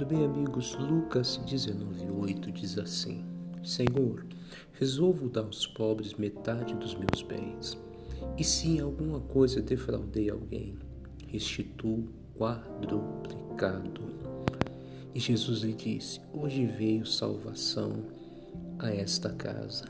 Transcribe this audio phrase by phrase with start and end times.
[0.00, 0.74] Tudo bem, amigos?
[0.76, 3.22] Lucas 19,8 diz assim:
[3.62, 4.24] Senhor,
[4.72, 7.76] resolvo dar aos pobres metade dos meus bens,
[8.38, 10.78] e se em alguma coisa defraudei alguém,
[11.26, 14.00] restituo quadruplicado.
[15.14, 17.92] E Jesus lhe disse: Hoje veio salvação
[18.78, 19.84] a esta casa.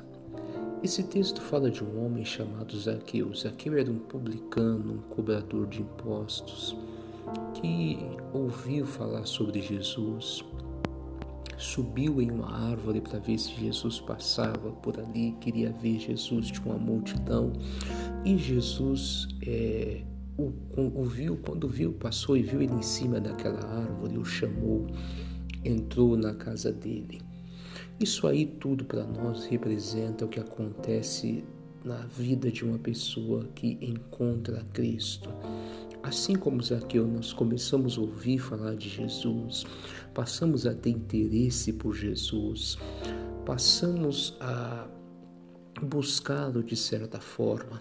[0.83, 3.33] Esse texto fala de um homem chamado Zaqueu.
[3.33, 6.77] Zaqueu era um publicano, um cobrador de impostos
[7.55, 7.99] que
[8.33, 10.45] ouviu falar sobre Jesus,
[11.59, 16.61] subiu em uma árvore para ver se Jesus passava por ali, queria ver Jesus de
[16.61, 17.53] uma multidão
[18.25, 20.03] e Jesus é,
[20.39, 24.87] o, o, viu, quando viu, passou e viu ele em cima daquela árvore, o chamou,
[25.65, 27.21] entrou na casa dele.
[27.99, 31.45] Isso aí tudo para nós representa o que acontece
[31.85, 35.29] na vida de uma pessoa que encontra Cristo.
[36.11, 39.65] Assim como Zaqueu, nós começamos a ouvir falar de Jesus,
[40.13, 42.77] passamos a ter interesse por Jesus,
[43.47, 44.89] passamos a
[45.81, 47.81] buscá-lo de certa forma.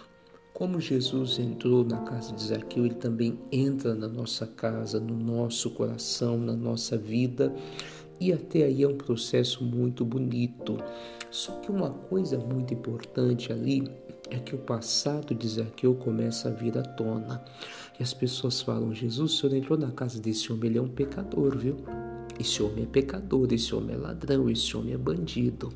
[0.54, 5.72] Como Jesus entrou na casa de Zaqueu, ele também entra na nossa casa, no nosso
[5.72, 7.52] coração, na nossa vida.
[8.22, 10.78] E até aí é um processo muito bonito.
[11.32, 13.90] Só que uma coisa muito importante ali
[14.30, 17.44] é que o passado de Zaqueu começa a vir à tona.
[18.00, 20.88] E as pessoas falam: Jesus, o senhor entrou na casa desse homem, ele é um
[20.88, 21.78] pecador, viu?
[22.40, 25.74] Esse homem é pecador, esse homem é ladrão, esse homem é bandido.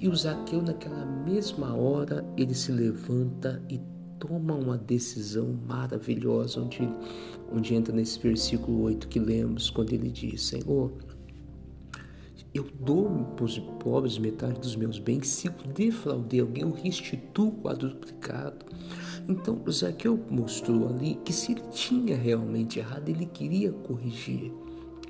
[0.00, 3.80] E o Zaqueu, naquela mesma hora, ele se levanta e
[4.18, 6.88] toma uma decisão maravilhosa, onde,
[7.52, 10.92] onde entra nesse versículo 8 que lemos, quando ele diz: Senhor,
[12.54, 17.52] eu dou para os pobres metade dos meus bens, se eu defraudei alguém, eu restituo
[17.62, 18.66] quadruplicado.
[19.26, 24.52] Então, Zaqueu mostrou ali que se ele tinha realmente errado, ele queria corrigir,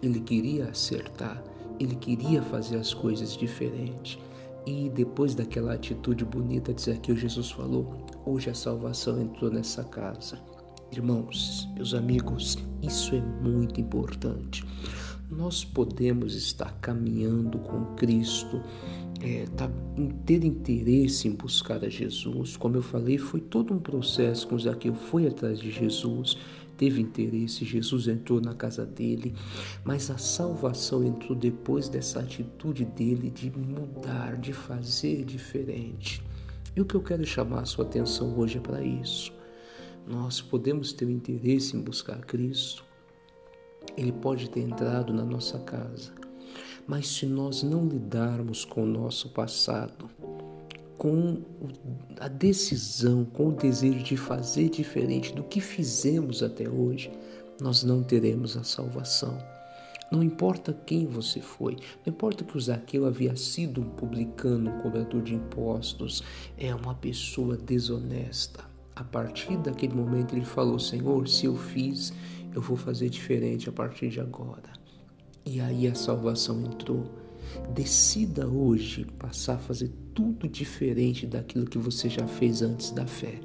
[0.00, 1.42] ele queria acertar,
[1.80, 4.18] ele queria fazer as coisas diferentes.
[4.64, 10.38] E depois daquela atitude bonita de Zaqueu, Jesus falou: Hoje a salvação entrou nessa casa.
[10.92, 14.64] Irmãos, meus amigos, isso é muito importante
[15.32, 18.62] nós podemos estar caminhando com Cristo,
[19.20, 19.70] é, tá,
[20.26, 22.56] ter interesse em buscar a Jesus.
[22.56, 26.36] Como eu falei, foi todo um processo com Zaqueu, foi atrás de Jesus,
[26.76, 29.34] teve interesse, Jesus entrou na casa dele,
[29.84, 36.22] mas a salvação entrou depois dessa atitude dele de mudar, de fazer diferente.
[36.76, 39.32] E o que eu quero chamar a sua atenção hoje é para isso.
[40.06, 42.84] Nós podemos ter interesse em buscar Cristo,
[43.96, 46.12] ele pode ter entrado na nossa casa,
[46.86, 50.08] mas se nós não lidarmos com o nosso passado,
[50.98, 51.38] com
[52.20, 57.10] a decisão, com o desejo de fazer diferente do que fizemos até hoje,
[57.60, 59.38] nós não teremos a salvação.
[60.12, 64.78] Não importa quem você foi, não importa que o Zaqueu havia sido um publicano, um
[64.82, 66.22] cobrador de impostos,
[66.58, 68.62] é uma pessoa desonesta.
[68.94, 72.12] A partir daquele momento ele falou: Senhor, se eu fiz,
[72.54, 74.72] eu vou fazer diferente a partir de agora.
[75.44, 77.04] E aí a salvação entrou.
[77.74, 83.40] Decida hoje passar a fazer tudo diferente daquilo que você já fez antes da fé.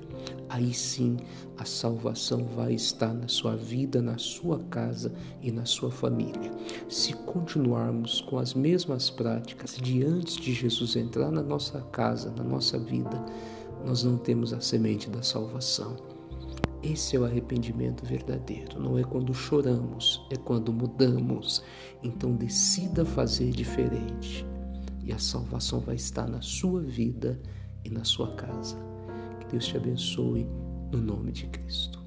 [0.50, 1.18] Aí sim
[1.57, 6.51] a salvação vai estar na sua vida, na sua casa e na sua família.
[6.88, 12.44] Se continuarmos com as mesmas práticas de antes de Jesus entrar na nossa casa, na
[12.44, 13.24] nossa vida,
[13.85, 16.16] nós não temos a semente da salvação.
[16.89, 18.79] Esse é o arrependimento verdadeiro.
[18.79, 21.61] Não é quando choramos, é quando mudamos.
[22.01, 24.45] Então decida fazer diferente.
[25.03, 27.41] E a salvação vai estar na sua vida
[27.83, 28.77] e na sua casa.
[29.41, 30.47] Que Deus te abençoe
[30.89, 32.06] no nome de Cristo.